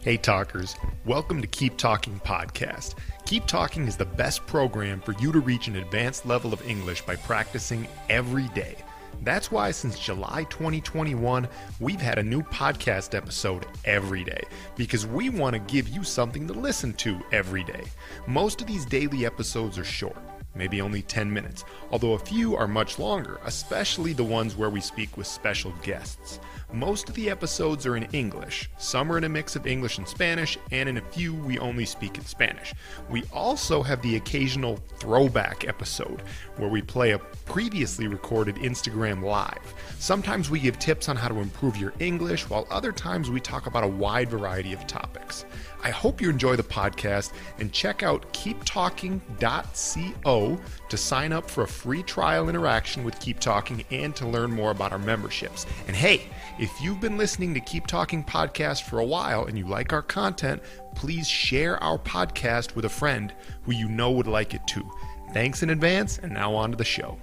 [0.00, 0.76] Hey, talkers.
[1.06, 2.94] Welcome to Keep Talking Podcast.
[3.26, 7.02] Keep Talking is the best program for you to reach an advanced level of English
[7.02, 8.76] by practicing every day.
[9.22, 11.48] That's why since July 2021,
[11.80, 14.44] we've had a new podcast episode every day
[14.76, 17.82] because we want to give you something to listen to every day.
[18.28, 20.16] Most of these daily episodes are short
[20.58, 24.80] maybe only 10 minutes, although a few are much longer, especially the ones where we
[24.80, 26.40] speak with special guests.
[26.72, 30.06] Most of the episodes are in English, some are in a mix of English and
[30.06, 32.74] Spanish, and in a few we only speak in Spanish.
[33.08, 36.22] We also have the occasional throwback episode
[36.58, 39.74] where we play a previously recorded Instagram Live.
[39.98, 43.66] Sometimes we give tips on how to improve your English, while other times we talk
[43.66, 45.46] about a wide variety of topics.
[45.82, 51.68] I hope you enjoy the podcast and check out keeptalking.co to sign up for a
[51.68, 55.66] free trial interaction with Keep Talking and to learn more about our memberships.
[55.86, 56.22] And hey,
[56.58, 60.02] if you've been listening to Keep Talking podcast for a while and you like our
[60.02, 60.62] content,
[60.94, 63.32] please share our podcast with a friend
[63.62, 64.88] who you know would like it too.
[65.32, 67.18] Thanks in advance, and now on to the show.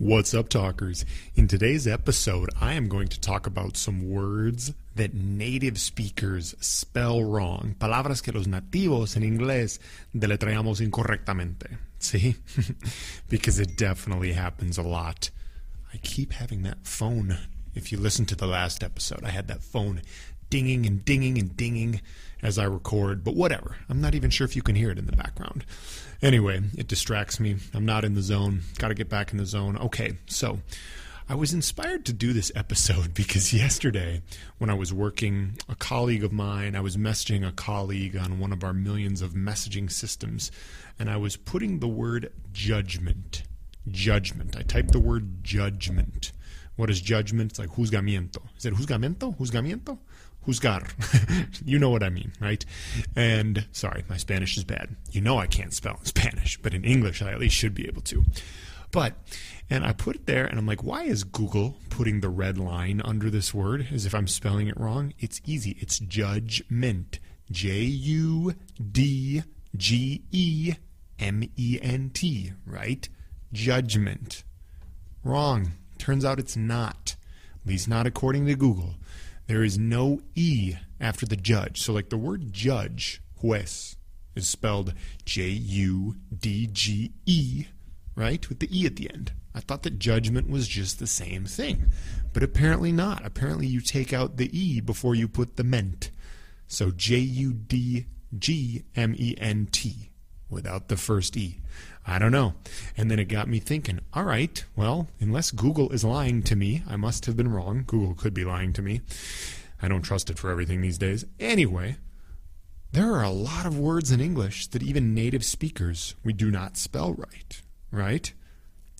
[0.00, 1.04] What's up, talkers?
[1.34, 7.24] In today's episode, I am going to talk about some words that native speakers spell
[7.24, 7.74] wrong.
[7.80, 9.80] Palabras que los nativos en inglés
[10.14, 11.78] deletreamos incorrectamente.
[11.98, 12.36] See?
[13.28, 15.30] because it definitely happens a lot.
[15.92, 17.36] I keep having that phone.
[17.74, 20.02] If you listen to the last episode, I had that phone
[20.50, 22.00] dinging and dinging and dinging
[22.42, 23.76] as I record, but whatever.
[23.88, 25.64] I'm not even sure if you can hear it in the background.
[26.22, 27.56] Anyway, it distracts me.
[27.74, 28.62] I'm not in the zone.
[28.78, 29.76] Got to get back in the zone.
[29.78, 30.60] Okay, so
[31.28, 34.22] I was inspired to do this episode because yesterday,
[34.58, 38.52] when I was working, a colleague of mine, I was messaging a colleague on one
[38.52, 40.50] of our millions of messaging systems,
[40.98, 43.42] and I was putting the word judgment.
[43.88, 44.56] Judgment.
[44.56, 46.32] I typed the word judgment.
[46.76, 47.52] What is judgment?
[47.52, 48.38] It's like juzgamiento.
[48.56, 49.36] Is it juzgamiento?
[49.36, 49.98] Juzgamiento?
[50.48, 50.90] Juzgar.
[51.64, 52.64] you know what I mean, right?
[53.14, 54.96] And sorry, my Spanish is bad.
[55.10, 57.86] You know I can't spell in Spanish, but in English I at least should be
[57.86, 58.24] able to.
[58.90, 59.14] But,
[59.68, 63.02] and I put it there and I'm like, why is Google putting the red line
[63.04, 65.12] under this word as if I'm spelling it wrong?
[65.18, 65.76] It's easy.
[65.78, 67.18] It's judgment.
[67.50, 68.54] J U
[68.92, 69.42] D
[69.76, 70.74] G E
[71.18, 73.08] M E N T, right?
[73.52, 74.44] Judgment.
[75.24, 75.72] Wrong.
[75.98, 77.16] Turns out it's not.
[77.62, 78.94] At least not according to Google.
[79.48, 81.80] There is no E after the judge.
[81.80, 83.96] So, like the word judge, juez,
[84.34, 84.92] is spelled
[85.24, 87.66] J U D G E,
[88.14, 88.46] right?
[88.48, 89.32] With the E at the end.
[89.54, 91.90] I thought that judgment was just the same thing.
[92.34, 93.24] But apparently not.
[93.24, 96.10] Apparently you take out the E before you put the ment.
[96.66, 98.04] So J U D
[98.38, 100.10] G M E N T
[100.50, 101.60] without the first E.
[102.08, 102.54] I don't know.
[102.96, 106.82] And then it got me thinking, all right, well, unless Google is lying to me,
[106.88, 107.84] I must have been wrong.
[107.86, 109.02] Google could be lying to me.
[109.82, 111.26] I don't trust it for everything these days.
[111.38, 111.96] Anyway,
[112.92, 116.78] there are a lot of words in English that even native speakers we do not
[116.78, 117.60] spell right,
[117.90, 118.32] right?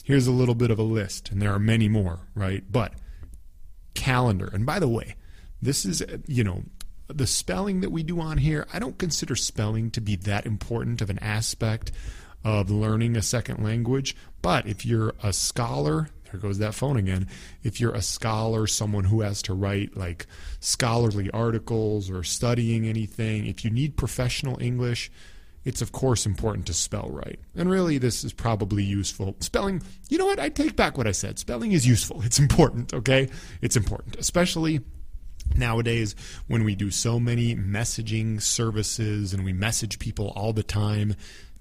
[0.04, 2.62] Here's a little bit of a list, and there are many more, right?
[2.70, 2.92] But
[3.94, 4.50] calendar.
[4.52, 5.16] And by the way,
[5.60, 6.64] this is, you know,
[7.08, 11.00] the spelling that we do on here, I don't consider spelling to be that important
[11.00, 11.90] of an aspect
[12.44, 14.16] of learning a second language.
[14.42, 17.28] But if you're a scholar, there goes that phone again.
[17.62, 20.26] If you're a scholar, someone who has to write like
[20.60, 25.10] scholarly articles or studying anything, if you need professional English,
[25.64, 27.38] it's of course important to spell right.
[27.54, 29.36] And really, this is probably useful.
[29.40, 30.40] Spelling, you know what?
[30.40, 31.38] I take back what I said.
[31.38, 32.22] Spelling is useful.
[32.22, 33.28] It's important, okay?
[33.60, 34.80] It's important, especially
[35.56, 36.14] nowadays
[36.46, 41.14] when we do so many messaging services and we message people all the time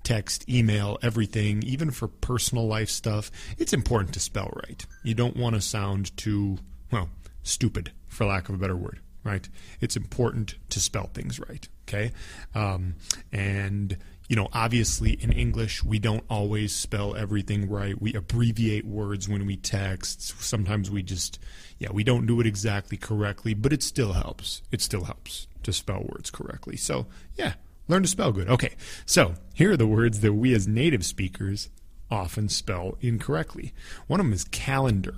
[0.07, 4.85] text, email, everything, even for personal life stuff, it's important to spell right.
[5.03, 6.59] You don't want to sound too,
[6.93, 7.09] well,
[7.43, 9.49] stupid, for lack of a better word, right?
[9.81, 12.13] It's important to spell things right, okay?
[12.55, 12.95] Um,
[13.33, 13.97] and,
[14.29, 18.01] you know, obviously in English, we don't always spell everything right.
[18.01, 20.41] We abbreviate words when we text.
[20.41, 21.37] Sometimes we just,
[21.79, 24.61] yeah, we don't do it exactly correctly, but it still helps.
[24.71, 26.77] It still helps to spell words correctly.
[26.77, 27.55] So, yeah,
[27.87, 28.49] Learn to spell good.
[28.49, 28.75] Okay,
[29.05, 31.69] so here are the words that we as native speakers
[32.09, 33.73] often spell incorrectly.
[34.07, 35.15] One of them is calendar.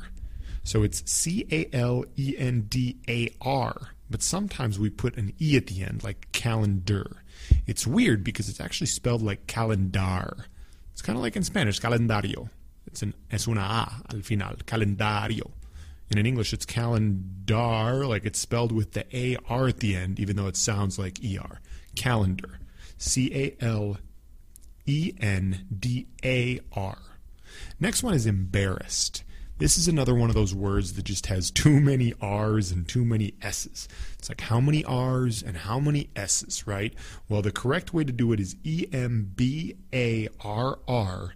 [0.64, 5.34] So it's C A L E N D A R, but sometimes we put an
[5.40, 7.24] E at the end, like calendar.
[7.66, 10.46] It's weird because it's actually spelled like calendar.
[10.92, 12.50] It's kind of like in Spanish, calendario.
[12.86, 15.52] It's an es una A al final, calendario.
[16.10, 20.20] And in English, it's calendar, like it's spelled with the A R at the end,
[20.20, 21.60] even though it sounds like ER.
[21.96, 22.60] Calendar.
[22.98, 23.98] C A L
[24.86, 26.98] E N D A R.
[27.80, 29.24] Next one is embarrassed.
[29.58, 33.04] This is another one of those words that just has too many R's and too
[33.04, 33.90] many S's.
[34.18, 36.94] It's like how many R's and how many S's, right?
[37.28, 41.34] Well, the correct way to do it is E M B A R R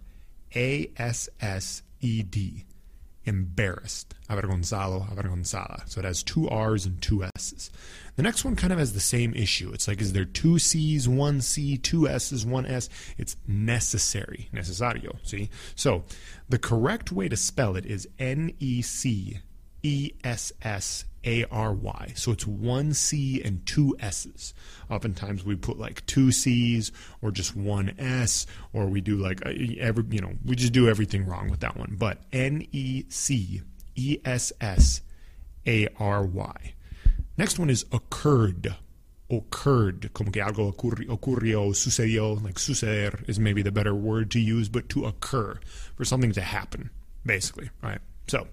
[0.56, 2.64] A S S E D
[3.24, 5.88] embarrassed, avergonzado, avergonzada.
[5.88, 7.70] So it has two R's and two S's.
[8.16, 9.72] The next one kind of has the same issue.
[9.72, 12.88] It's like, is there two C's, one C, two S's, one S?
[13.18, 15.50] It's necessary, necesario, see?
[15.74, 16.04] So
[16.48, 19.40] the correct way to spell it is N E C
[19.84, 22.12] E S S A R Y.
[22.16, 24.54] So it's one C and two S's.
[24.90, 26.90] Oftentimes we put like two C's
[27.22, 30.88] or just one S, or we do like uh, every, you know, we just do
[30.88, 31.96] everything wrong with that one.
[31.98, 33.60] But N E C
[33.94, 35.02] E S S
[35.66, 36.74] A R Y.
[37.36, 38.74] Next one is occurred.
[39.30, 44.38] Occurred, como que algo ocurri- ocurrió, sucedió, like suceder is maybe the better word to
[44.38, 45.58] use, but to occur,
[45.96, 46.90] for something to happen,
[47.24, 48.00] basically, right?
[48.28, 48.46] So,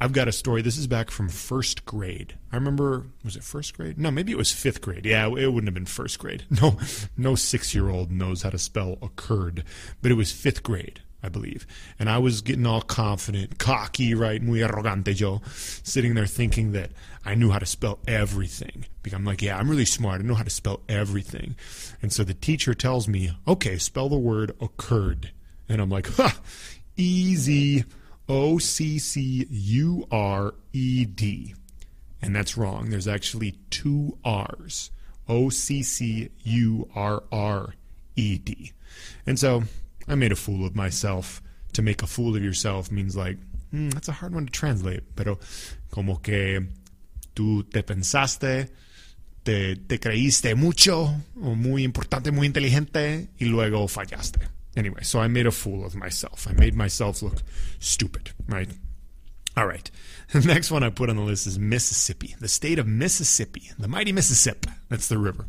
[0.00, 0.60] I've got a story.
[0.60, 2.34] This is back from first grade.
[2.52, 3.98] I remember, was it first grade?
[3.98, 5.06] No, maybe it was fifth grade.
[5.06, 6.44] Yeah, it wouldn't have been first grade.
[6.50, 6.78] No,
[7.16, 9.64] no six year old knows how to spell occurred,
[10.02, 11.00] but it was fifth grade.
[11.22, 11.66] I believe.
[11.98, 14.40] And I was getting all confident, cocky, right?
[14.40, 16.90] Muy arrogante yo, sitting there thinking that
[17.24, 18.84] I knew how to spell everything.
[19.12, 20.20] I'm like, yeah, I'm really smart.
[20.20, 21.56] I know how to spell everything.
[22.00, 25.32] And so the teacher tells me, okay, spell the word occurred.
[25.68, 26.38] And I'm like, ha,
[26.96, 27.84] easy.
[28.28, 31.54] O C C U R E D.
[32.22, 32.90] And that's wrong.
[32.90, 34.90] There's actually two R's.
[35.28, 37.74] O C C U R R
[38.16, 38.72] E D.
[39.26, 39.64] And so
[40.08, 41.42] I made a fool of myself.
[41.74, 43.36] To make a fool of yourself means like,
[43.72, 45.38] mm, that's a hard one to translate, pero
[45.90, 46.66] como que
[47.34, 48.70] tú te pensaste,
[49.42, 54.40] te, te creíste mucho, o muy importante, muy inteligente, y luego fallaste.
[54.76, 56.46] Anyway, so I made a fool of myself.
[56.48, 57.42] I made myself look
[57.78, 58.68] stupid, right?
[59.56, 59.90] All right.
[60.32, 63.86] The next one I put on the list is Mississippi, the state of Mississippi, the
[63.86, 64.70] mighty Mississippi.
[64.88, 65.46] That's the river.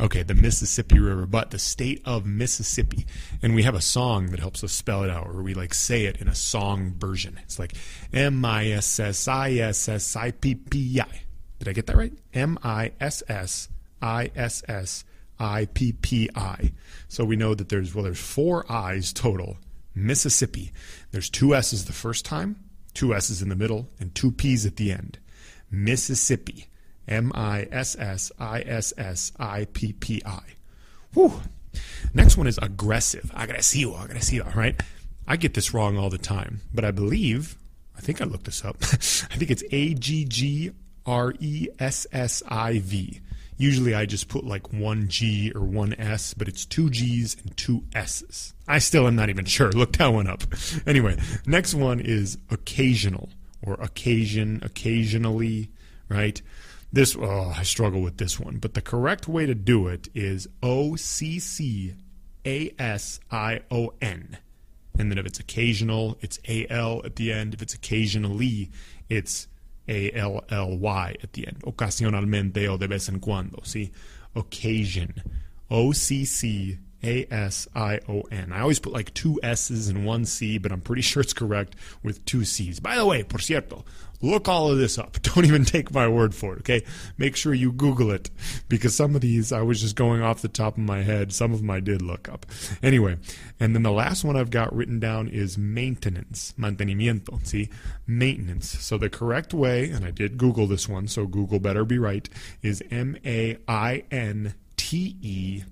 [0.00, 3.06] Okay, the Mississippi River, but the state of Mississippi.
[3.40, 6.06] And we have a song that helps us spell it out, or we like say
[6.06, 7.38] it in a song version.
[7.44, 7.74] It's like
[8.12, 11.22] M I S S I S S I P P I.
[11.60, 12.12] Did I get that right?
[12.34, 13.68] M I S S
[14.02, 15.04] I S S
[15.38, 16.72] I P P I.
[17.08, 19.56] So we know that there's well, there's four I's total.
[19.94, 20.72] Mississippi.
[21.10, 22.56] There's two S's the first time
[22.96, 25.18] two S's in the middle, and two P's at the end.
[25.70, 26.66] Mississippi.
[27.06, 30.40] M I S S I S S I P P I.
[31.12, 31.40] Whew.
[32.14, 33.30] Next one is aggressive.
[33.34, 34.80] Agresivo, agresivo, right?
[35.28, 37.58] I get this wrong all the time, but I believe,
[37.96, 38.76] I think I looked this up.
[38.82, 40.72] I think it's A G G
[41.04, 43.20] R E S S I V.
[43.58, 47.56] Usually I just put like one G or one S, but it's two G's and
[47.56, 48.54] two S's.
[48.68, 49.70] I still am not even sure.
[49.72, 50.42] Look that one up.
[50.86, 53.28] Anyway, next one is occasional
[53.62, 55.70] or occasion, occasionally,
[56.08, 56.40] right?
[56.92, 60.48] This, oh, I struggle with this one, but the correct way to do it is
[60.62, 61.94] O C C
[62.44, 64.38] A S I O N.
[64.98, 67.54] And then if it's occasional, it's A L at the end.
[67.54, 68.70] If it's occasionally,
[69.08, 69.48] it's
[69.88, 71.62] a L L Y at the end.
[71.64, 73.64] Ocasionalmente o de vez en cuando.
[73.64, 73.92] See?
[74.34, 75.14] Occasion.
[75.68, 78.52] O C C A S I O N.
[78.52, 81.76] I always put like two S's and one C, but I'm pretty sure it's correct
[82.02, 82.80] with two C's.
[82.80, 83.84] By the way, por cierto,
[84.20, 85.20] look all of this up.
[85.22, 86.82] Don't even take my word for it, okay?
[87.16, 88.30] Make sure you Google it
[88.68, 91.32] because some of these I was just going off the top of my head.
[91.32, 92.44] Some of them I did look up.
[92.82, 93.18] Anyway,
[93.60, 97.46] and then the last one I've got written down is maintenance, mantenimiento.
[97.46, 97.70] See,
[98.06, 98.68] maintenance.
[98.68, 102.28] So the correct way, and I did Google this one, so Google better be right,
[102.62, 105.62] is M A I N T E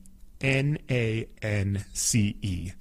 [0.40, 2.72] N A N C E,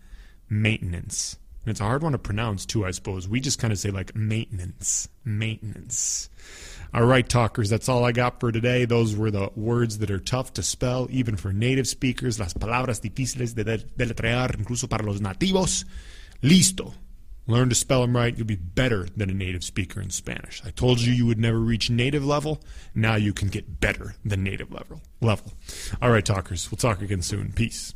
[0.50, 1.38] maintenance.
[1.65, 3.27] And it's a hard one to pronounce too, I suppose.
[3.27, 6.29] We just kind of say like maintenance, maintenance.
[6.93, 8.86] All right, talkers, that's all I got for today.
[8.86, 12.39] Those were the words that are tough to spell, even for native speakers.
[12.39, 15.86] Las palabras difíciles de deletrear, incluso para los nativos.
[16.43, 16.93] Listo.
[17.45, 18.38] Learn to spell them right.
[18.38, 20.62] You'll be better than a native speaker in Spanish.
[20.65, 22.62] I told you you would never reach native level.
[22.95, 25.01] Now you can get better than native level.
[25.21, 25.53] Level.
[26.01, 26.71] All right, talkers.
[26.71, 27.51] We'll talk again soon.
[27.51, 27.93] Peace.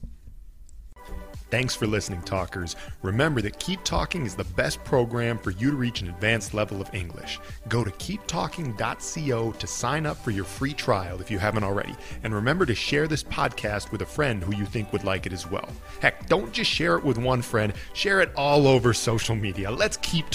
[1.50, 2.76] Thanks for listening, talkers.
[3.02, 6.82] Remember that Keep Talking is the best program for you to reach an advanced level
[6.82, 7.40] of English.
[7.70, 11.96] Go to keeptalking.co to sign up for your free trial if you haven't already.
[12.24, 15.32] And remember to share this podcast with a friend who you think would like it
[15.32, 15.70] as well.
[16.02, 19.72] Heck, don't just share it with one friend, share it all over social media.
[19.72, 20.30] Let's keep